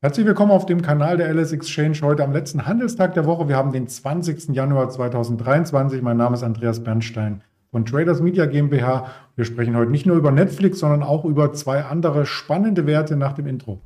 [0.00, 3.48] Herzlich willkommen auf dem Kanal der LS Exchange heute am letzten Handelstag der Woche.
[3.48, 4.50] Wir haben den 20.
[4.54, 6.02] Januar 2023.
[6.02, 7.42] Mein Name ist Andreas Bernstein
[7.72, 9.08] von Traders Media GmbH.
[9.34, 13.32] Wir sprechen heute nicht nur über Netflix, sondern auch über zwei andere spannende Werte nach
[13.32, 13.80] dem Intro.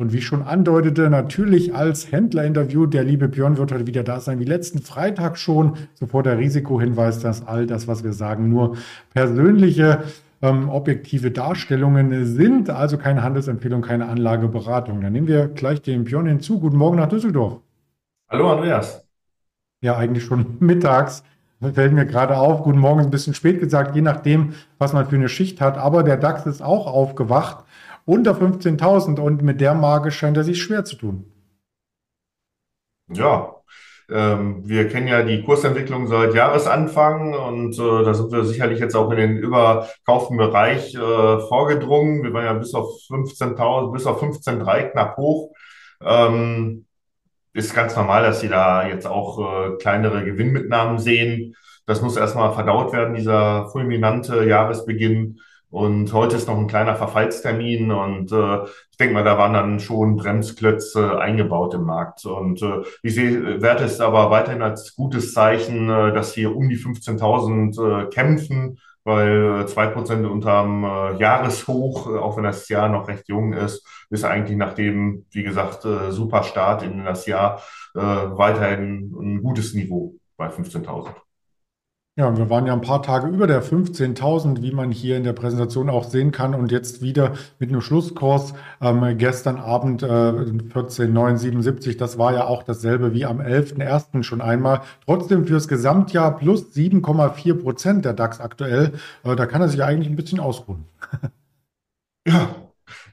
[0.00, 4.38] Und wie schon andeutete, natürlich als Händlerinterview, der liebe Björn wird heute wieder da sein,
[4.38, 5.76] wie letzten Freitag schon.
[5.94, 8.76] Sofort der Risikohinweis, dass all das, was wir sagen, nur
[9.12, 10.04] persönliche,
[10.40, 15.00] ähm, objektive Darstellungen sind, also keine Handelsempfehlung, keine Anlageberatung.
[15.00, 16.60] Dann nehmen wir gleich den Björn hinzu.
[16.60, 17.58] Guten Morgen nach Düsseldorf.
[18.30, 19.04] Hallo Andreas.
[19.80, 21.24] Ja, eigentlich schon mittags.
[21.60, 22.62] Fällt mir gerade auf.
[22.62, 25.76] Guten Morgen ist ein bisschen spät gesagt, je nachdem, was man für eine Schicht hat.
[25.76, 27.64] Aber der DAX ist auch aufgewacht
[28.08, 31.30] unter 15.000 und mit der Marke scheint er sich schwer zu tun.
[33.12, 33.54] Ja,
[34.10, 38.96] ähm, wir kennen ja die Kursentwicklung seit Jahresanfang und äh, da sind wir sicherlich jetzt
[38.96, 42.22] auch in den überkauften Bereich äh, vorgedrungen.
[42.22, 45.52] Wir waren ja bis auf 15.000, bis auf 15.3 knapp hoch.
[46.02, 46.86] Ähm,
[47.52, 51.56] ist ganz normal, dass Sie da jetzt auch äh, kleinere Gewinnmitnahmen sehen.
[51.84, 55.40] Das muss erstmal verdaut werden, dieser fulminante Jahresbeginn.
[55.70, 59.80] Und heute ist noch ein kleiner Verfallstermin und äh, ich denke mal, da waren dann
[59.80, 62.24] schon Bremsklötze eingebaut im Markt.
[62.24, 66.70] Und äh, ich sehe, werte es aber weiterhin als gutes Zeichen, äh, dass hier um
[66.70, 72.68] die 15.000 äh, kämpfen, weil äh, zwei Prozent unterm äh, Jahreshoch, äh, auch wenn das
[72.70, 77.04] Jahr noch recht jung ist, ist eigentlich nach dem, wie gesagt, äh, super Start in
[77.04, 77.62] das Jahr
[77.94, 81.27] äh, weiterhin ein gutes Niveau bei 15.000.
[82.18, 85.34] Ja, wir waren ja ein paar Tage über der 15.000, wie man hier in der
[85.34, 86.52] Präsentation auch sehen kann.
[86.52, 90.32] Und jetzt wieder mit einem Schlusskurs ähm, gestern Abend äh,
[90.72, 91.96] 14,977.
[91.96, 94.24] Das war ja auch dasselbe wie am 11.01.
[94.24, 94.80] schon einmal.
[95.06, 98.94] Trotzdem fürs Gesamtjahr plus 7,4 Prozent der DAX aktuell.
[99.22, 100.86] Äh, da kann er sich eigentlich ein bisschen ausruhen.
[102.26, 102.48] ja,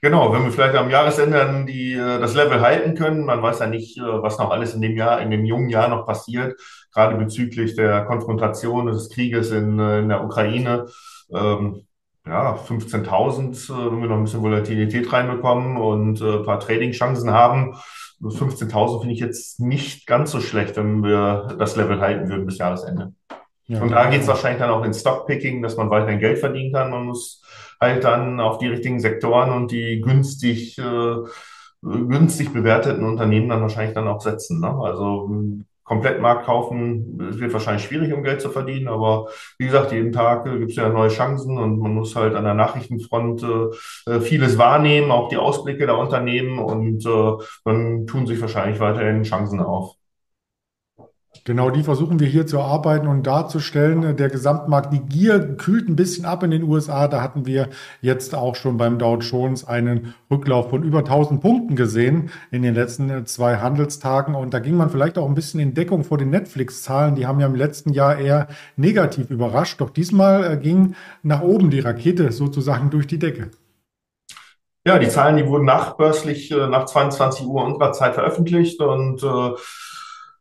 [0.01, 3.59] Genau, wenn wir vielleicht am Jahresende dann die, äh, das Level halten können, man weiß
[3.59, 6.59] ja nicht, äh, was noch alles in dem Jahr, in dem jungen Jahr noch passiert,
[6.93, 10.87] gerade bezüglich der Konfrontation des Krieges in, äh, in der Ukraine.
[11.33, 11.87] Ähm,
[12.27, 17.75] ja, 15.000, wenn wir noch ein bisschen Volatilität reinbekommen und ein paar Trading-Chancen haben.
[18.19, 22.57] 15.000 finde ich jetzt nicht ganz so schlecht, wenn wir das Level halten würden bis
[22.57, 23.13] Jahresende.
[23.67, 26.73] Ja, und da geht es wahrscheinlich dann auch in Stockpicking, dass man weiterhin Geld verdienen
[26.73, 26.91] kann.
[26.91, 27.43] Man muss
[27.79, 31.15] halt dann auf die richtigen Sektoren und die günstig, äh,
[31.81, 34.59] günstig bewerteten Unternehmen dann wahrscheinlich dann auch setzen.
[34.59, 34.69] Ne?
[34.69, 35.29] Also
[35.85, 39.27] komplett Markt kaufen wird wahrscheinlich schwierig, um Geld zu verdienen, aber
[39.59, 42.43] wie gesagt, jeden Tag äh, gibt es ja neue Chancen und man muss halt an
[42.43, 48.25] der Nachrichtenfront äh, äh, vieles wahrnehmen, auch die Ausblicke der Unternehmen und äh, dann tun
[48.25, 49.95] sich wahrscheinlich weiterhin Chancen auf.
[51.43, 54.15] Genau, die versuchen wir hier zu erarbeiten und darzustellen.
[54.15, 57.07] Der Gesamtmarkt, die Gier kühlt ein bisschen ab in den USA.
[57.07, 57.69] Da hatten wir
[58.01, 62.73] jetzt auch schon beim Dow Jones einen Rücklauf von über 1000 Punkten gesehen in den
[62.73, 64.33] letzten zwei Handelstagen.
[64.33, 67.15] Und da ging man vielleicht auch ein bisschen in Deckung vor den Netflix-Zahlen.
[67.15, 69.81] Die haben ja im letzten Jahr eher negativ überrascht.
[69.81, 73.51] Doch diesmal äh, ging nach oben die Rakete sozusagen durch die Decke.
[74.87, 79.51] Ja, die Zahlen, die wurden nachbörslich äh, nach 22 Uhr unserer Zeit veröffentlicht und äh,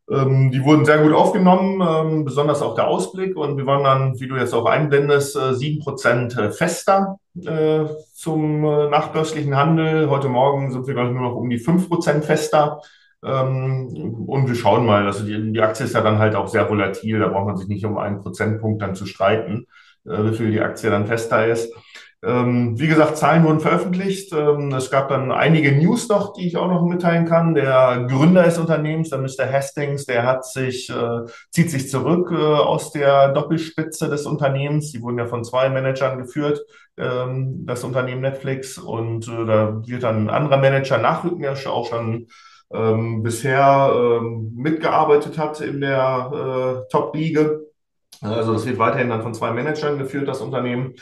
[0.07, 3.35] die wurden sehr gut aufgenommen, ähm, besonders auch der Ausblick.
[3.35, 7.85] Und wir waren dann, wie du jetzt auch einblendest, äh, sieben Prozent äh, fester äh,
[8.13, 10.09] zum nachbörslichen Handel.
[10.09, 12.81] Heute Morgen sind wir, glaube ich, nur noch um die fünf Prozent fester.
[13.23, 16.69] Ähm, und wir schauen mal, also die, die Aktie ist ja dann halt auch sehr
[16.69, 17.17] volatil.
[17.17, 19.65] Da braucht man sich nicht um einen Prozentpunkt dann zu streiten,
[20.03, 21.73] wie viel die Aktie dann fester ist.
[22.25, 24.33] Ähm, wie gesagt, Zahlen wurden veröffentlicht.
[24.33, 27.53] Ähm, es gab dann einige News noch, die ich auch noch mitteilen kann.
[27.53, 29.51] Der Gründer des Unternehmens, der Mr.
[29.51, 34.91] Hastings, der hat sich, äh, zieht sich zurück äh, aus der Doppelspitze des Unternehmens.
[34.91, 36.61] Die wurden ja von zwei Managern geführt,
[36.97, 38.79] ähm, das Unternehmen Netflix.
[38.79, 42.27] Und äh, da wird dann ein anderer Manager nachrücken, der auch schon
[42.73, 46.31] ähm, bisher ähm, mitgearbeitet hat in der
[46.85, 47.59] äh, Top-Liga.
[48.21, 50.95] Also das wird weiterhin dann von zwei Managern geführt, das Unternehmen.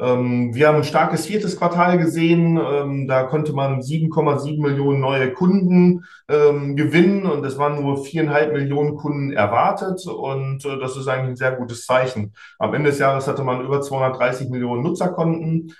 [0.00, 2.58] Ähm, wir haben ein starkes viertes Quartal gesehen.
[2.58, 8.52] Ähm, da konnte man 7,7 Millionen neue Kunden ähm, gewinnen und es waren nur viereinhalb
[8.52, 12.34] Millionen Kunden erwartet und äh, das ist eigentlich ein sehr gutes Zeichen.
[12.58, 15.72] Am Ende des Jahres hatte man über 230 Millionen Nutzerkonten.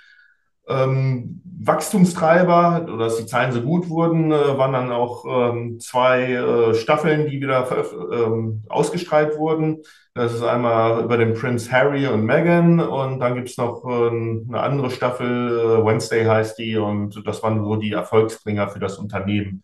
[0.67, 6.73] Ähm, Wachstumstreiber, dass die Zahlen so gut wurden, äh, waren dann auch ähm, zwei äh,
[6.73, 7.67] Staffeln, die wieder
[8.11, 9.83] ähm, ausgestrahlt wurden.
[10.17, 14.61] Das ist einmal über den Prince Harry und Meghan und dann gibt's noch äh, eine
[14.61, 19.61] andere Staffel, äh, Wednesday heißt die, und das waren so die Erfolgsbringer für das Unternehmen.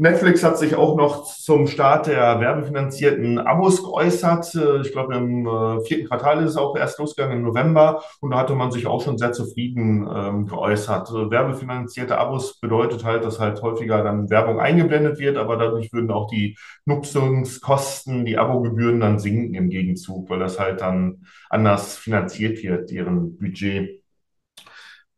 [0.00, 4.54] Netflix hat sich auch noch zum Start der werbefinanzierten Abos geäußert.
[4.54, 8.02] Äh, ich glaube, im äh, vierten Quartal ist es auch erst losgegangen im November.
[8.20, 11.10] Und da hatte man sich auch schon sehr zufrieden ähm, geäußert.
[11.10, 16.10] Äh, werbefinanzierte Abos bedeutet halt, dass halt häufiger dann Werbung eingeblendet wird, aber dadurch würden
[16.10, 16.56] auch die
[16.86, 23.36] Nutzungskosten, die Abogebühren dann sinken im Gegenzug, weil das halt dann anders finanziert wird, deren
[23.36, 24.00] Budget.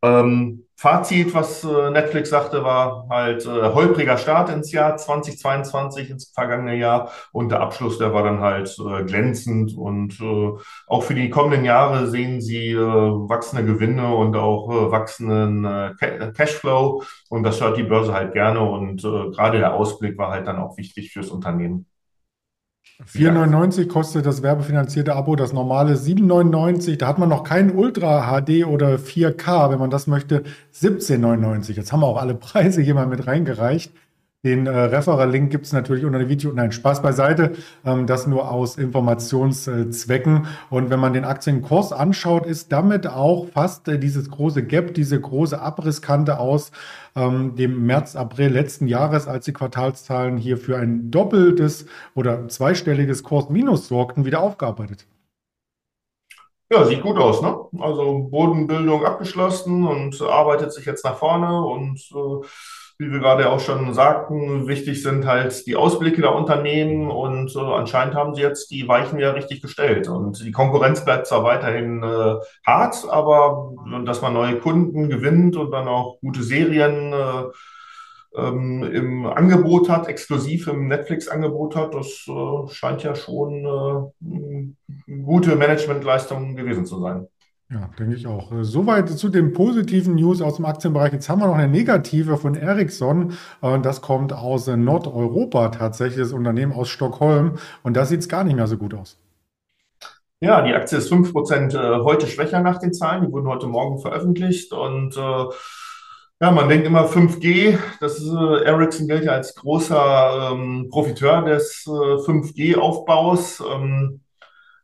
[0.03, 6.33] Ähm, Fazit, was äh, Netflix sagte, war halt äh, holpriger Start ins Jahr 2022, ins
[6.35, 7.13] vergangene Jahr.
[7.31, 9.77] Und der Abschluss, der war dann halt äh, glänzend.
[9.77, 10.51] Und äh,
[10.89, 15.63] auch für die kommenden Jahre sehen sie äh, wachsende Gewinne und auch äh, wachsenden
[16.35, 17.05] Cashflow.
[17.29, 18.61] Und das hört die Börse halt gerne.
[18.61, 21.87] Und gerade der Ausblick war halt dann auch wichtig fürs Unternehmen.
[23.07, 26.99] 4,99 kostet das werbefinanzierte Abo, das normale 7,99.
[26.99, 30.45] Da hat man noch kein Ultra HD oder 4K, wenn man das möchte,
[30.75, 31.73] 17,99.
[31.73, 33.93] Jetzt haben wir auch alle Preise hier mal mit reingereicht.
[34.45, 36.53] Den äh, Referer-Link gibt es natürlich unter dem Video.
[36.53, 37.53] Nein, Spaß beiseite.
[37.85, 40.47] Ähm, das nur aus Informationszwecken.
[40.69, 45.21] Und wenn man den Aktienkurs anschaut, ist damit auch fast äh, dieses große Gap, diese
[45.21, 46.73] große Abrisskante aus
[47.15, 53.23] ähm, dem März, April letzten Jahres, als die Quartalszahlen hier für ein doppeltes oder zweistelliges
[53.23, 55.07] Kursminus sorgten, wieder aufgearbeitet.
[56.71, 57.55] Ja, sieht gut aus, ne?
[57.81, 62.47] Also Bodenbildung abgeschlossen und arbeitet sich jetzt nach vorne und äh,
[63.03, 67.59] wie wir gerade auch schon sagten, wichtig sind halt die Ausblicke der Unternehmen und äh,
[67.59, 70.09] anscheinend haben sie jetzt die Weichen ja richtig gestellt.
[70.09, 73.73] Und die Konkurrenz bleibt zwar weiterhin äh, hart, aber
[74.05, 77.43] dass man neue Kunden gewinnt und dann auch gute Serien äh,
[78.35, 85.57] ähm, im Angebot hat, exklusiv im Netflix-Angebot hat, das äh, scheint ja schon äh, gute
[85.57, 87.27] Managementleistung gewesen zu sein.
[87.73, 88.53] Ja, denke ich auch.
[88.53, 91.13] Äh, soweit zu den positiven News aus dem Aktienbereich.
[91.13, 93.33] Jetzt haben wir noch eine negative von Ericsson.
[93.63, 97.57] Äh, das kommt aus Nordeuropa tatsächlich, das Unternehmen aus Stockholm.
[97.83, 99.19] Und da sieht es gar nicht mehr so gut aus.
[100.41, 103.25] Ja, die Aktie ist 5% äh, heute schwächer nach den Zahlen.
[103.25, 104.73] Die wurden heute Morgen veröffentlicht.
[104.73, 107.79] Und ja, man denkt immer 5G.
[108.01, 113.63] Das ist, Ericsson gilt ja als großer ähm, Profiteur des 5G-Aufbaus.
[113.73, 114.21] Ähm,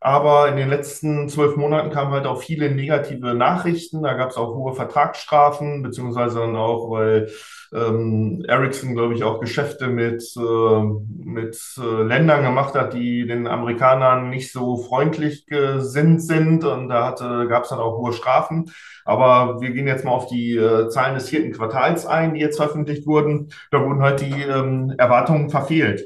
[0.01, 4.01] aber in den letzten zwölf Monaten kamen halt auch viele negative Nachrichten.
[4.01, 7.29] Da gab es auch hohe Vertragsstrafen, beziehungsweise dann auch, weil
[7.73, 10.83] ähm, Ericsson, glaube ich, auch Geschäfte mit, äh,
[11.23, 16.63] mit äh, Ländern gemacht hat, die den Amerikanern nicht so freundlich gesinnt sind.
[16.63, 17.15] Und da
[17.49, 18.71] gab es dann auch hohe Strafen.
[19.03, 22.57] Aber wir gehen jetzt mal auf die äh, Zahlen des vierten Quartals ein, die jetzt
[22.57, 23.49] veröffentlicht wurden.
[23.71, 26.05] Da wurden halt die ähm, Erwartungen verfehlt.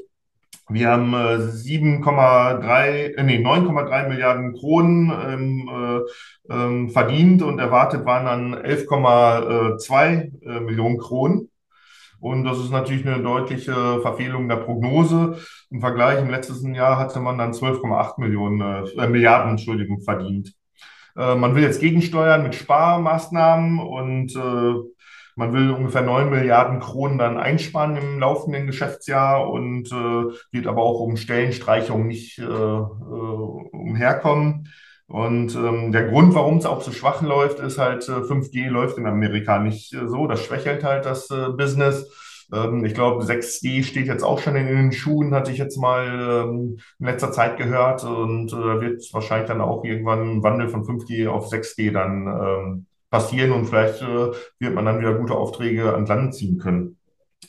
[0.68, 8.06] Wir haben äh, 7,3, äh, nee, 9,3 Milliarden Kronen ähm, äh, ähm, verdient und erwartet
[8.06, 11.50] waren dann 11,2 äh, Millionen Kronen.
[12.18, 15.38] Und das ist natürlich eine deutliche Verfehlung der Prognose.
[15.70, 20.54] Im Vergleich im letzten Jahr hatte man dann 12,8 Millionen, äh, Milliarden, Entschuldigung, verdient.
[21.16, 24.93] Äh, man will jetzt gegensteuern mit Sparmaßnahmen und äh,
[25.36, 30.82] man will ungefähr 9 Milliarden Kronen dann einsparen im laufenden Geschäftsjahr und äh, wird aber
[30.82, 34.68] auch um Stellenstreichungen nicht äh, äh, umherkommen.
[35.06, 38.98] Und ähm, der Grund, warum es auch so schwach läuft, ist halt, äh, 5G läuft
[38.98, 40.26] in Amerika nicht äh, so.
[40.26, 42.10] Das schwächelt halt das äh, Business.
[42.52, 46.46] Ähm, ich glaube, 6G steht jetzt auch schon in den Schuhen, hatte ich jetzt mal
[46.48, 48.02] ähm, in letzter Zeit gehört.
[48.04, 52.86] Und äh, wird wahrscheinlich dann auch irgendwann ein Wandel von 5G auf 6G dann ähm,
[53.14, 56.98] passieren und vielleicht äh, wird man dann wieder gute Aufträge an Land ziehen können.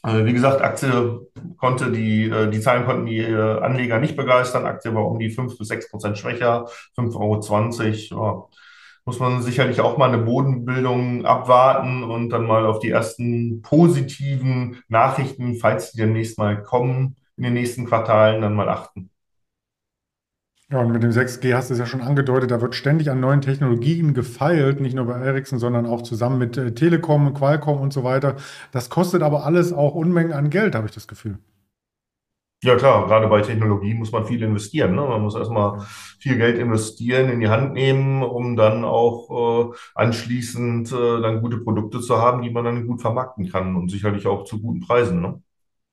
[0.04, 4.68] Äh, wie gesagt, Aktie konnte die, äh, die Zahlen konnten die äh, Anleger nicht begeistern.
[4.68, 8.50] Aktie war um die 5 bis 6 Prozent schwächer, 5,20 Euro.
[8.52, 8.58] Ja,
[9.06, 14.84] muss man sicherlich auch mal eine Bodenbildung abwarten und dann mal auf die ersten positiven
[14.88, 19.10] Nachrichten, falls die demnächst mal kommen, in den nächsten Quartalen dann mal achten.
[20.72, 23.20] Ja, und mit dem 6G hast du es ja schon angedeutet, da wird ständig an
[23.20, 27.94] neuen Technologien gefeilt, nicht nur bei Ericsson, sondern auch zusammen mit äh, Telekom, Qualcomm und
[27.94, 28.36] so weiter.
[28.72, 31.38] Das kostet aber alles auch Unmengen an Geld, habe ich das Gefühl.
[32.64, 34.96] Ja klar, gerade bei Technologie muss man viel investieren.
[34.96, 35.02] Ne?
[35.02, 35.82] Man muss erstmal
[36.20, 41.60] viel Geld investieren, in die Hand nehmen, um dann auch äh, anschließend äh, dann gute
[41.60, 45.22] Produkte zu haben, die man dann gut vermarkten kann und sicherlich auch zu guten Preisen.
[45.22, 45.44] Ne?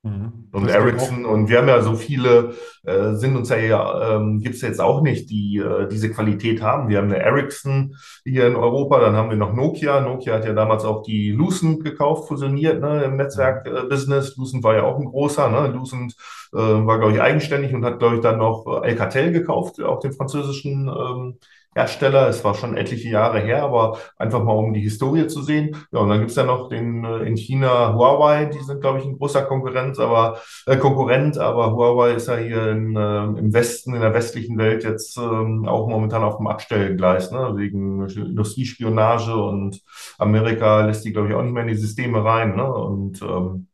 [0.05, 0.49] Mhm.
[0.51, 4.61] Und Ericsson, und wir haben ja so viele, äh, sind uns ja, ähm, gibt es
[4.61, 6.89] ja jetzt auch nicht, die äh, diese Qualität haben.
[6.89, 7.95] Wir haben eine Ericsson
[8.25, 10.01] hier in Europa, dann haben wir noch Nokia.
[10.01, 14.31] Nokia hat ja damals auch die Lucent gekauft, fusioniert ne, im Netzwerk-Business.
[14.31, 15.49] Äh, Lucent war ja auch ein großer.
[15.49, 15.69] Ne?
[15.69, 16.17] Lucent
[16.53, 20.13] äh, war, glaube ich, eigenständig und hat, glaube ich, dann noch Alcatel gekauft, auch den
[20.13, 21.39] französischen ähm,
[21.75, 22.29] Hersteller.
[22.29, 25.77] Es war schon etliche Jahre her, aber einfach mal um die Historie zu sehen.
[25.91, 29.05] Ja, und dann gibt's ja noch den äh, in China Huawei, die sind, glaube ich,
[29.07, 33.95] ein großer Konkurrenz, aber äh, Konkurrent, aber Huawei ist ja hier in, äh, im Westen,
[33.95, 37.53] in der westlichen Welt jetzt ähm, auch momentan auf dem Abstellgleis, ne?
[37.57, 39.81] wegen Industriespionage und
[40.19, 42.57] Amerika lässt die, glaube ich, auch nicht mehr in die Systeme rein.
[42.57, 42.71] Ne?
[42.71, 43.69] Und ähm,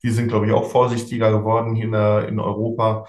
[0.00, 3.08] wir sind, glaube ich, auch vorsichtiger geworden hier in, der, in Europa.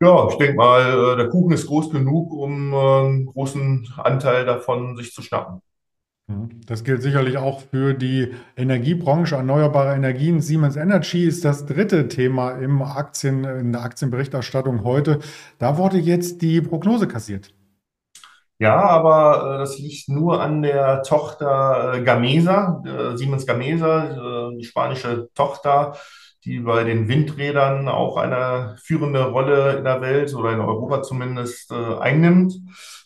[0.00, 4.44] Ja, ich denke mal, äh, der Kuchen ist groß genug, um äh, einen großen Anteil
[4.46, 5.60] davon sich zu schnappen.
[6.66, 9.36] Das gilt sicherlich auch für die Energiebranche.
[9.36, 10.42] Erneuerbare Energien.
[10.42, 15.20] Siemens Energy ist das dritte Thema im Aktien, in der Aktienberichterstattung heute.
[15.58, 17.54] Da wurde jetzt die Prognose kassiert.
[18.60, 24.56] Ja, aber äh, das liegt nur an der Tochter äh, Gamesa, äh, Siemens Gamesa, äh,
[24.58, 25.96] die spanische Tochter
[26.44, 31.72] die bei den Windrädern auch eine führende Rolle in der Welt oder in Europa zumindest
[31.72, 32.54] äh, einnimmt.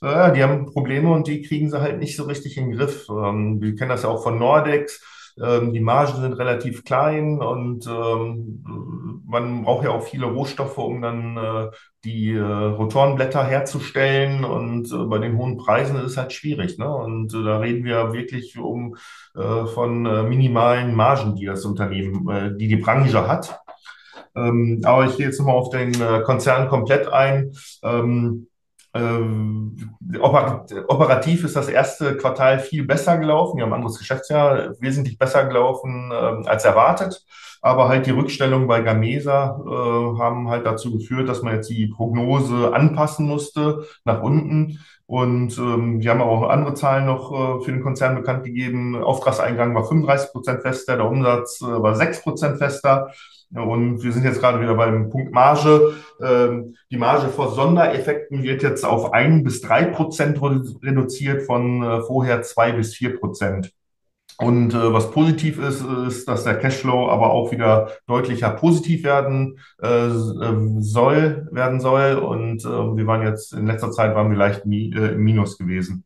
[0.02, 3.06] Die haben Probleme und die kriegen sie halt nicht so richtig in den Griff.
[3.08, 5.00] Ähm, wir kennen das ja auch von Nordex.
[5.40, 11.00] Ähm, die Margen sind relativ klein und ähm, man braucht ja auch viele Rohstoffe, um
[11.00, 11.70] dann äh,
[12.04, 14.44] die äh, Rotorenblätter herzustellen.
[14.44, 16.78] Und äh, bei den hohen Preisen ist es halt schwierig.
[16.78, 16.94] Ne?
[16.94, 18.96] Und da reden wir wirklich um
[19.34, 23.58] von minimalen Margen, die das Unternehmen, die die Branche hat.
[24.36, 27.52] Ähm, aber ich gehe jetzt nochmal auf den Konzern komplett ein.
[28.94, 33.56] Ähm, operativ ist das erste Quartal viel besser gelaufen.
[33.56, 37.24] Wir haben ein anderes Geschäftsjahr wesentlich besser gelaufen ähm, als erwartet.
[37.62, 41.86] Aber halt die Rückstellungen bei Gamesa äh, haben halt dazu geführt, dass man jetzt die
[41.86, 44.80] Prognose anpassen musste nach unten.
[45.06, 48.96] Und ähm, wir haben auch andere Zahlen noch äh, für den Konzern bekannt gegeben.
[48.96, 53.12] Auftragseingang war 35 Prozent fester, der Umsatz äh, war 6 Prozent fester.
[53.54, 55.94] Und wir sind jetzt gerade wieder beim Punkt Marge.
[56.20, 62.00] Ähm, die Marge vor Sondereffekten wird jetzt auf ein bis drei Prozent reduziert von äh,
[62.00, 63.72] vorher zwei bis vier Prozent.
[64.42, 69.58] Und äh, was positiv ist, ist, dass der Cashflow aber auch wieder deutlicher positiv werden
[69.80, 70.08] äh,
[70.80, 72.14] soll, werden soll.
[72.14, 75.58] Und äh, wir waren jetzt in letzter Zeit waren wir leicht mi äh, im Minus
[75.58, 76.04] gewesen.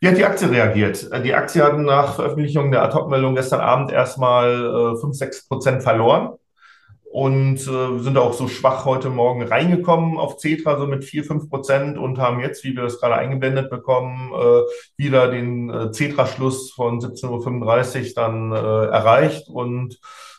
[0.00, 1.10] Wie hat die Aktie reagiert?
[1.24, 6.36] Die Aktie hat nach Veröffentlichung der Ad-Hoc-Meldung gestern Abend erstmal äh, 5, 6 Prozent verloren
[7.10, 11.50] und äh, sind auch so schwach heute Morgen reingekommen auf Cetra, so mit 4, 5
[11.50, 14.62] Prozent und haben jetzt, wie wir das gerade eingeblendet bekommen, äh,
[14.96, 19.48] wieder den äh, Cetra-Schluss von 17.35 Uhr dann äh, erreicht.
[19.48, 19.98] Und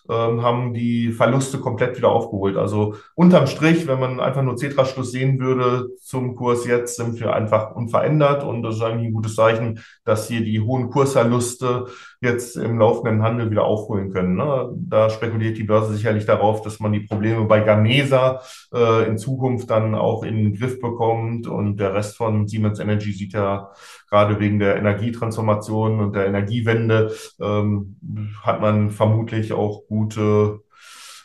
[0.10, 2.58] ähm, haben die Verluste komplett wieder aufgeholt.
[2.58, 7.34] Also unterm Strich, wenn man einfach nur Cetra-Schluss sehen würde zum Kurs jetzt, sind wir
[7.34, 11.86] einfach unverändert und das ist eigentlich ein gutes Zeichen, dass hier die hohen Kursverluste
[12.22, 14.36] jetzt im laufenden Handel wieder aufholen können.
[14.36, 14.70] Ne?
[14.76, 18.42] Da spekuliert die Börse sicherlich darauf, dass man die Probleme bei Gamesa
[18.74, 23.12] äh, in Zukunft dann auch in den Griff bekommt und der Rest von Siemens Energy
[23.12, 23.72] sieht ja
[24.12, 27.96] gerade wegen der Energietransformation und der Energiewende ähm,
[28.44, 30.60] hat man vermutlich auch gute,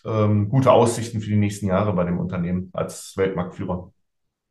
[0.07, 3.93] ähm, gute Aussichten für die nächsten Jahre bei dem Unternehmen als Weltmarktführer.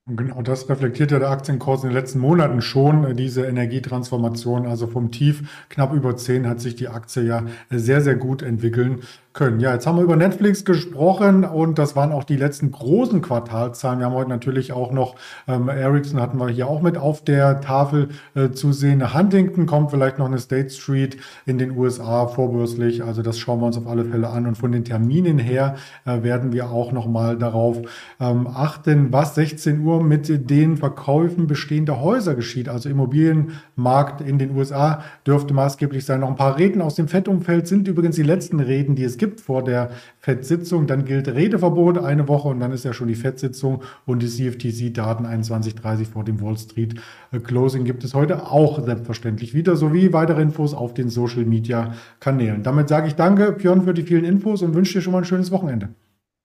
[0.08, 4.68] Genau das reflektiert ja der Aktienkurs in den letzten Monaten schon, äh, diese Energietransformation.
[4.68, 9.02] Also vom Tief knapp über 10 hat sich die Aktie ja sehr, sehr gut entwickeln
[9.36, 9.60] können.
[9.60, 14.00] Ja, jetzt haben wir über Netflix gesprochen und das waren auch die letzten großen Quartalzahlen.
[14.00, 15.16] Wir haben heute natürlich auch noch
[15.46, 19.14] ähm, Ericsson hatten wir hier auch mit auf der Tafel äh, zu sehen.
[19.14, 23.04] Huntington kommt vielleicht noch eine State Street in den USA vorbörslich.
[23.04, 25.76] Also das schauen wir uns auf alle Fälle an und von den Terminen her
[26.06, 27.82] äh, werden wir auch noch mal darauf
[28.22, 32.70] ähm, achten, was 16 Uhr mit den Verkäufen bestehender Häuser geschieht.
[32.70, 36.22] Also Immobilienmarkt in den USA dürfte maßgeblich sein.
[36.22, 39.25] Noch ein paar Reden aus dem Fettumfeld sind übrigens die letzten Reden, die es gibt
[39.26, 39.90] gibt vor der
[40.20, 40.86] FED-Sitzung.
[40.86, 45.26] Dann gilt Redeverbot eine Woche und dann ist ja schon die FED-Sitzung und die CFTC-Daten
[45.26, 47.02] 21.30 vor dem Wall Street
[47.32, 52.62] äh, Closing gibt es heute auch selbstverständlich wieder, sowie weitere Infos auf den Social-Media-Kanälen.
[52.62, 55.26] Damit sage ich danke, Björn, für die vielen Infos und wünsche dir schon mal ein
[55.26, 55.90] schönes Wochenende.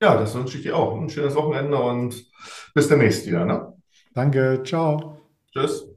[0.01, 0.99] Ja, das wünsche ich dir auch.
[0.99, 2.25] Ein schönes Wochenende und
[2.73, 3.45] bis demnächst wieder.
[3.45, 3.75] Ne?
[4.15, 5.19] Danke, ciao.
[5.53, 5.90] Tschüss.